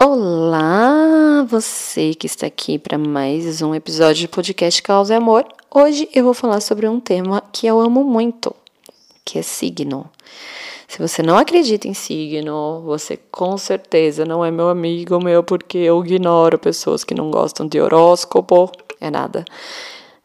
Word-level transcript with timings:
Olá, 0.00 1.44
você 1.48 2.14
que 2.14 2.28
está 2.28 2.46
aqui 2.46 2.78
para 2.78 2.96
mais 2.96 3.60
um 3.60 3.74
episódio 3.74 4.20
de 4.20 4.28
podcast 4.28 4.80
Causa 4.80 5.12
e 5.12 5.16
Amor. 5.16 5.44
Hoje 5.68 6.08
eu 6.14 6.22
vou 6.22 6.32
falar 6.32 6.60
sobre 6.60 6.86
um 6.86 7.00
tema 7.00 7.42
que 7.52 7.66
eu 7.66 7.80
amo 7.80 8.04
muito, 8.04 8.54
que 9.24 9.40
é 9.40 9.42
signo. 9.42 10.08
Se 10.86 11.00
você 11.00 11.20
não 11.20 11.36
acredita 11.36 11.88
em 11.88 11.94
signo, 11.94 12.80
você 12.82 13.16
com 13.16 13.58
certeza 13.58 14.24
não 14.24 14.44
é 14.44 14.52
meu 14.52 14.68
amigo 14.68 15.18
meu, 15.18 15.42
porque 15.42 15.78
eu 15.78 16.00
ignoro 16.04 16.60
pessoas 16.60 17.02
que 17.02 17.12
não 17.12 17.28
gostam 17.28 17.66
de 17.66 17.80
horóscopo, 17.80 18.70
é 19.00 19.10
nada. 19.10 19.44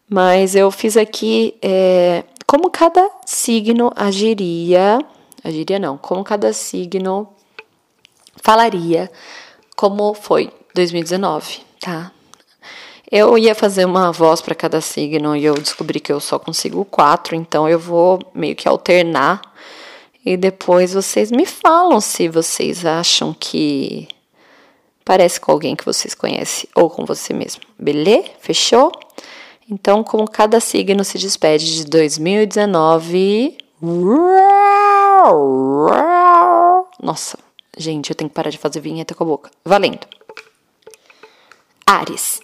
Mas 0.08 0.54
eu 0.54 0.70
fiz 0.70 0.96
aqui 0.96 1.56
é, 1.64 2.24
como 2.46 2.70
cada 2.70 3.10
signo 3.26 3.92
agiria, 3.96 5.00
agiria 5.44 5.80
não, 5.80 5.98
como 5.98 6.24
cada 6.24 6.54
signo 6.54 7.28
falaria 8.36 9.10
como 9.76 10.14
foi 10.14 10.52
2019, 10.74 11.62
tá? 11.80 12.12
Eu 13.12 13.38
ia 13.38 13.54
fazer 13.54 13.86
uma 13.86 14.12
voz 14.12 14.42
para 14.42 14.56
cada 14.56 14.82
signo 14.82 15.36
e 15.36 15.46
eu 15.46 15.54
descobri 15.54 16.00
que 16.00 16.12
eu 16.12 16.20
só 16.20 16.40
consigo 16.40 16.84
quatro, 16.86 17.36
então 17.36 17.70
eu 17.70 17.78
vou 17.78 18.20
meio 18.34 18.56
que 18.56 18.68
alternar 18.68 19.42
e 20.26 20.36
depois 20.38 20.94
vocês 20.94 21.32
me 21.32 21.46
falam 21.46 22.00
se 22.02 22.28
vocês 22.28 22.86
acham 22.86 23.36
que 23.38 24.08
parece 25.06 25.40
com 25.40 25.52
alguém 25.52 25.76
que 25.76 25.86
vocês 25.86 26.16
conhecem 26.16 26.70
ou 26.76 26.90
com 26.90 27.06
você 27.06 27.34
mesmo, 27.34 27.62
beleza? 27.78 28.30
Fechou? 28.40 28.92
Então, 29.70 30.04
como 30.04 30.30
cada 30.30 30.60
signo 30.60 31.04
se 31.04 31.18
despede 31.18 31.76
de 31.76 31.86
2019. 31.86 33.58
Nossa, 37.02 37.38
Gente, 37.78 38.12
eu 38.12 38.16
tenho 38.16 38.30
que 38.30 38.36
parar 38.36 38.50
de 38.50 38.58
fazer 38.58 38.80
vinheta 38.80 39.16
com 39.16 39.24
a 39.24 39.28
boca. 39.28 39.52
Valendo. 39.66 40.06
Ares. 41.86 42.40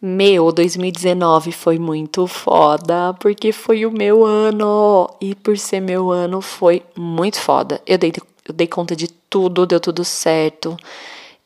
Meu, 0.00 0.52
2019 0.52 1.50
foi 1.50 1.78
muito 1.78 2.26
foda, 2.28 3.14
porque 3.14 3.50
foi 3.50 3.84
o 3.84 3.90
meu 3.90 4.24
ano. 4.24 5.08
E 5.20 5.34
por 5.34 5.58
ser 5.58 5.80
meu 5.80 6.12
ano, 6.12 6.40
foi 6.40 6.84
muito 6.96 7.40
foda. 7.40 7.82
Eu 7.84 7.98
dei, 7.98 8.12
eu 8.46 8.54
dei 8.54 8.66
conta 8.66 8.94
de 8.94 9.08
tudo, 9.08 9.66
deu 9.66 9.80
tudo 9.80 10.04
certo. 10.04 10.76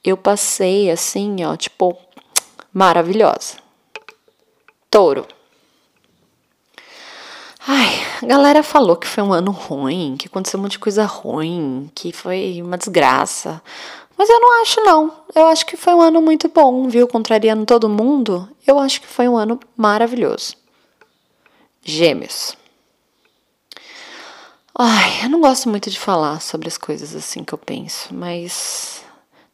Eu 0.04 0.16
passei 0.16 0.90
assim, 0.90 1.44
ó, 1.44 1.56
tipo, 1.56 1.96
maravilhosa. 2.72 3.56
Touro. 4.90 5.26
A 8.22 8.26
galera 8.26 8.62
falou 8.62 8.96
que 8.96 9.06
foi 9.06 9.22
um 9.22 9.32
ano 9.32 9.50
ruim, 9.50 10.16
que 10.16 10.28
aconteceu 10.28 10.58
um 10.58 10.62
monte 10.62 10.72
de 10.72 10.78
coisa 10.78 11.04
ruim, 11.04 11.90
que 11.94 12.12
foi 12.12 12.60
uma 12.62 12.78
desgraça. 12.78 13.60
Mas 14.16 14.30
eu 14.30 14.40
não 14.40 14.62
acho, 14.62 14.80
não. 14.82 15.12
Eu 15.34 15.46
acho 15.46 15.66
que 15.66 15.76
foi 15.76 15.92
um 15.92 16.00
ano 16.00 16.22
muito 16.22 16.48
bom, 16.48 16.88
viu? 16.88 17.08
Contrariando 17.08 17.66
todo 17.66 17.88
mundo, 17.88 18.48
eu 18.66 18.78
acho 18.78 19.00
que 19.00 19.06
foi 19.06 19.28
um 19.28 19.36
ano 19.36 19.58
maravilhoso. 19.76 20.54
Gêmeos. 21.84 22.56
Ai, 24.78 25.24
eu 25.24 25.28
não 25.28 25.40
gosto 25.40 25.68
muito 25.68 25.90
de 25.90 25.98
falar 25.98 26.40
sobre 26.40 26.68
as 26.68 26.78
coisas 26.78 27.14
assim 27.14 27.42
que 27.44 27.52
eu 27.52 27.58
penso, 27.58 28.14
mas 28.14 29.04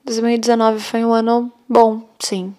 2019 0.04 0.78
foi 0.78 1.04
um 1.04 1.12
ano 1.12 1.50
bom, 1.68 2.08
sim. 2.20 2.54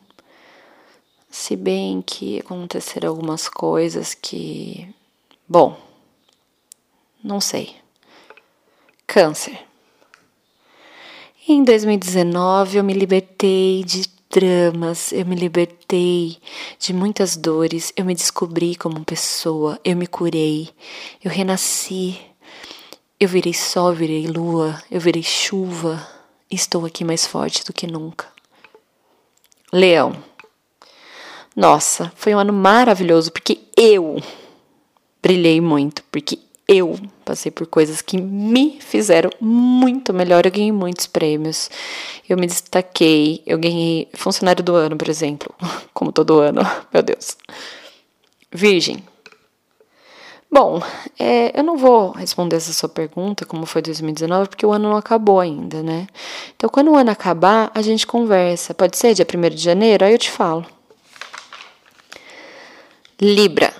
Se 1.30 1.56
bem 1.56 2.02
que 2.02 2.40
aconteceram 2.40 3.10
algumas 3.10 3.48
coisas 3.48 4.14
que 4.14 4.94
Bom, 5.52 5.76
não 7.24 7.42
sei. 7.42 7.76
Câncer. 9.06 9.60
Em 11.48 11.64
2019 11.64 12.78
eu 12.78 12.84
me 12.84 12.94
libertei 12.94 13.84
de 13.84 14.08
dramas, 14.30 15.12
eu 15.12 15.26
me 15.26 15.36
libertei 15.36 16.38
de 16.78 16.94
muitas 16.94 17.36
dores, 17.36 17.92
eu 17.98 18.06
me 18.06 18.14
descobri 18.14 18.76
como 18.76 19.04
pessoa, 19.04 19.80
eu 19.84 19.98
me 19.98 20.06
curei, 20.06 20.70
eu 21.24 21.32
renasci, 21.32 22.20
eu 23.20 23.28
virei 23.28 23.54
sol, 23.54 23.94
virei 23.94 24.28
lua, 24.28 24.82
eu 24.92 25.00
virei 25.00 25.24
chuva, 25.24 26.08
estou 26.50 26.86
aqui 26.86 27.04
mais 27.04 27.26
forte 27.26 27.66
do 27.66 27.74
que 27.74 27.88
nunca. 27.88 28.28
Leão. 29.74 30.16
Nossa, 31.56 32.12
foi 32.16 32.34
um 32.34 32.40
ano 32.40 32.54
maravilhoso 32.54 33.32
porque 33.32 33.60
eu 33.76 34.22
brilhei 35.22 35.60
muito, 35.60 36.04
porque 36.12 36.40
eu 36.70 37.00
passei 37.26 37.52
por 37.52 37.66
coisas 37.66 38.00
que 38.00 38.22
me 38.22 38.80
fizeram 38.80 39.32
muito 39.42 40.14
melhor. 40.14 40.46
Eu 40.46 40.52
ganhei 40.52 40.72
muitos 40.72 41.08
prêmios, 41.08 41.68
eu 42.30 42.38
me 42.38 42.46
destaquei, 42.46 43.42
eu 43.44 43.58
ganhei 43.58 44.08
funcionário 44.14 44.64
do 44.64 44.76
ano, 44.76 44.96
por 44.96 45.10
exemplo, 45.10 45.52
como 45.96 46.12
todo 46.12 46.40
ano, 46.40 46.62
meu 46.94 47.02
Deus. 47.02 47.36
Virgem. 48.52 49.04
Bom, 50.52 50.80
é, 51.18 51.60
eu 51.60 51.64
não 51.64 51.76
vou 51.76 52.12
responder 52.12 52.58
essa 52.58 52.72
sua 52.72 52.90
pergunta, 52.90 53.46
como 53.46 53.66
foi 53.66 53.82
2019, 53.82 54.50
porque 54.50 54.66
o 54.66 54.72
ano 54.72 54.90
não 54.90 54.98
acabou 54.98 55.40
ainda, 55.40 55.82
né? 55.82 56.08
Então, 56.56 56.70
quando 56.70 56.92
o 56.92 56.96
ano 56.96 57.10
acabar, 57.10 57.72
a 57.74 57.82
gente 57.82 58.06
conversa. 58.06 58.76
Pode 58.76 58.96
ser 58.98 59.16
dia 59.16 59.26
1 59.26 59.50
de 59.56 59.64
janeiro? 59.64 60.06
Aí 60.06 60.12
eu 60.12 60.18
te 60.20 60.30
falo. 60.30 60.66
Libra. 63.20 63.74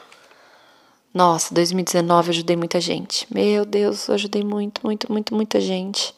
Nossa, 1.20 1.54
2019 1.54 2.30
eu 2.30 2.32
ajudei 2.32 2.56
muita 2.56 2.80
gente. 2.80 3.28
Meu 3.30 3.66
Deus, 3.66 4.08
eu 4.08 4.16
ajudei 4.16 4.42
muito, 4.42 4.80
muito, 4.86 5.12
muito, 5.12 5.36
muita 5.36 5.60
gente. 5.60 6.14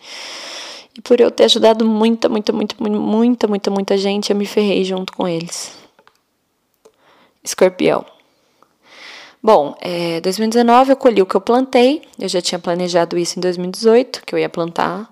E 0.95 1.01
por 1.01 1.19
eu 1.19 1.31
ter 1.31 1.45
ajudado 1.45 1.83
muita, 1.83 2.29
muita, 2.29 2.53
muita, 2.53 2.75
muita, 2.79 3.47
muita, 3.47 3.71
muita 3.71 3.97
gente, 3.97 4.29
eu 4.29 4.35
me 4.35 4.45
ferrei 4.45 4.83
junto 4.83 5.11
com 5.13 5.27
eles. 5.27 5.75
Escorpião. 7.43 8.05
Bom, 9.41 9.75
é, 9.81 10.21
2019 10.21 10.91
eu 10.91 10.95
colhi 10.95 11.19
o 11.19 11.25
que 11.25 11.33
eu 11.33 11.41
plantei. 11.41 12.03
Eu 12.19 12.29
já 12.29 12.39
tinha 12.39 12.59
planejado 12.59 13.17
isso 13.17 13.39
em 13.39 13.41
2018, 13.41 14.21
que 14.23 14.35
eu 14.35 14.37
ia 14.37 14.49
plantar, 14.49 15.11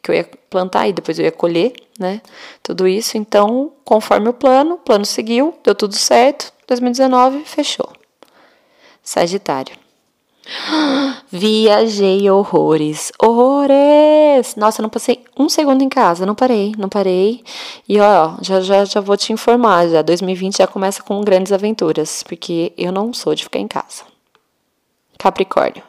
que 0.00 0.12
eu 0.12 0.14
ia 0.14 0.30
plantar 0.48 0.86
e 0.86 0.92
depois 0.92 1.18
eu 1.18 1.24
ia 1.24 1.32
colher, 1.32 1.72
né? 1.98 2.22
Tudo 2.62 2.86
isso. 2.86 3.18
Então, 3.18 3.72
conforme 3.84 4.28
o 4.28 4.32
plano, 4.32 4.76
o 4.76 4.78
plano 4.78 5.04
seguiu, 5.04 5.58
deu 5.64 5.74
tudo 5.74 5.96
certo. 5.96 6.52
2019 6.68 7.42
fechou. 7.44 8.03
Sagitário. 9.04 9.76
Viajei 11.30 12.30
horrores, 12.30 13.12
horrores! 13.22 14.56
Nossa, 14.56 14.80
não 14.80 14.88
passei 14.88 15.22
um 15.38 15.48
segundo 15.48 15.82
em 15.82 15.88
casa, 15.88 16.24
não 16.24 16.34
parei, 16.34 16.72
não 16.78 16.88
parei. 16.88 17.44
E 17.88 18.00
ó, 18.00 18.36
já, 18.40 18.60
já, 18.60 18.84
já 18.84 19.00
vou 19.00 19.16
te 19.16 19.32
informar, 19.32 19.88
já 19.88 20.00
2020 20.02 20.56
já 20.56 20.66
começa 20.66 21.02
com 21.02 21.20
grandes 21.20 21.52
aventuras, 21.52 22.22
porque 22.22 22.72
eu 22.78 22.90
não 22.90 23.12
sou 23.12 23.34
de 23.34 23.44
ficar 23.44 23.58
em 23.58 23.68
casa. 23.68 24.04
Capricórnio. 25.18 25.82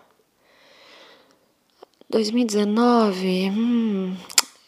2019, 2.09 3.50
hum, 3.50 4.16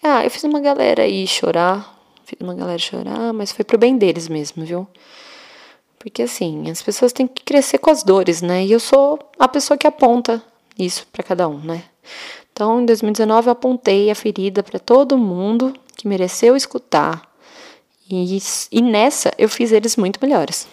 ah, 0.02 0.24
eu 0.24 0.32
fiz 0.32 0.44
uma 0.44 0.60
galera 0.60 1.04
aí 1.04 1.28
chorar, 1.28 1.98
fiz 2.26 2.40
uma 2.42 2.56
galera 2.56 2.80
chorar, 2.80 3.34
mas 3.34 3.52
foi 3.52 3.64
pro 3.64 3.78
bem 3.78 3.98
deles 3.98 4.28
mesmo, 4.28 4.66
viu? 4.66 4.88
Porque 6.08 6.22
assim, 6.22 6.70
as 6.72 6.82
pessoas 6.82 7.12
têm 7.12 7.28
que 7.28 7.44
crescer 7.44 7.80
com 7.80 7.90
as 7.90 8.02
dores, 8.02 8.42
né? 8.42 8.66
E 8.66 8.72
eu 8.72 8.80
sou 8.80 9.20
a 9.38 9.46
pessoa 9.46 9.78
que 9.78 9.86
aponta 9.86 10.42
isso 10.80 11.06
para 11.12 11.22
cada 11.22 11.50
um, 11.50 11.60
né? 11.60 11.84
Então, 12.54 12.82
em 12.82 12.86
2019 12.86 13.48
eu 13.48 13.52
apontei 13.52 14.10
a 14.10 14.16
ferida 14.16 14.64
para 14.64 14.80
todo 14.80 15.18
mundo 15.18 15.74
que 15.98 16.08
mereceu 16.08 16.56
escutar. 16.56 17.30
E, 18.10 18.40
e 18.72 18.82
nessa 18.82 19.34
eu 19.38 19.50
fiz 19.50 19.74
eles 19.74 19.98
muito 19.98 20.18
melhores, 20.22 20.66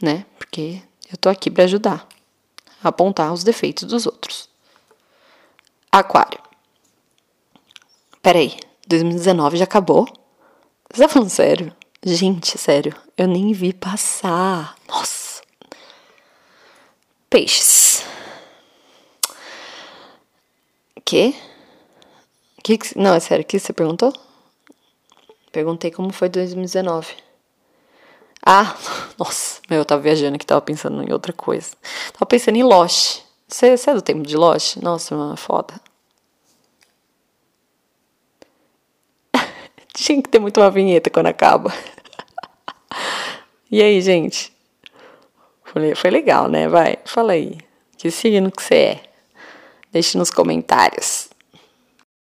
né? 0.00 0.26
Porque 0.38 0.82
eu 1.10 1.16
tô 1.16 1.30
aqui 1.30 1.50
para 1.50 1.64
ajudar 1.64 2.06
apontar 2.84 3.32
os 3.32 3.42
defeitos 3.42 3.84
dos 3.84 4.06
outros. 4.06 4.46
Aquário. 5.90 6.38
Peraí, 8.20 8.58
2019 8.86 9.56
já 9.56 9.64
acabou? 9.64 10.06
Você 10.92 11.02
tá 11.02 11.08
falando 11.08 11.30
sério? 11.30 11.74
Gente, 12.04 12.58
sério, 12.58 12.96
eu 13.16 13.28
nem 13.28 13.52
vi 13.52 13.72
passar. 13.72 14.74
Nossa. 14.88 15.40
Peixes. 17.30 18.04
Que? 21.04 21.32
que 22.64 22.78
não, 22.96 23.14
é 23.14 23.20
sério, 23.20 23.44
o 23.44 23.46
que 23.46 23.56
você 23.56 23.72
perguntou? 23.72 24.12
Perguntei 25.52 25.92
como 25.92 26.12
foi 26.12 26.28
2019. 26.28 27.14
Ah, 28.44 28.76
nossa, 29.16 29.60
meu, 29.70 29.78
eu 29.78 29.84
tava 29.84 30.02
viajando 30.02 30.34
aqui, 30.34 30.44
tava 30.44 30.60
pensando 30.60 31.04
em 31.04 31.12
outra 31.12 31.32
coisa. 31.32 31.76
Tava 32.12 32.26
pensando 32.26 32.56
em 32.56 32.64
Lost. 32.64 33.20
Você, 33.46 33.76
é 33.86 33.94
do 33.94 34.02
tempo 34.02 34.26
de 34.26 34.36
Lost? 34.36 34.76
Nossa, 34.78 35.14
mano, 35.14 35.36
foda. 35.36 35.80
Tinha 39.94 40.22
que 40.22 40.28
ter 40.28 40.38
muito 40.38 40.60
uma 40.60 40.70
vinheta 40.70 41.10
quando 41.10 41.26
acaba. 41.26 41.72
e 43.70 43.82
aí, 43.82 44.00
gente? 44.00 44.52
Foi 45.96 46.10
legal, 46.10 46.48
né? 46.48 46.68
Vai, 46.68 46.98
fala 47.04 47.32
aí. 47.32 47.58
Que 47.96 48.10
signo 48.10 48.50
que 48.50 48.62
você 48.62 48.74
é? 48.74 49.02
Deixe 49.90 50.18
nos 50.18 50.30
comentários. 50.30 51.31